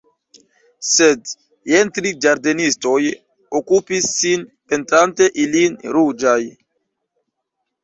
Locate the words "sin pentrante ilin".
4.23-5.79